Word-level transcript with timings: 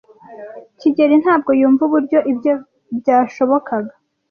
kigeli 0.79 1.15
ntabwo 1.23 1.51
yumva 1.59 1.81
uburyo 1.87 2.19
ibyo 2.31 2.53
byashobokaga. 2.99 3.93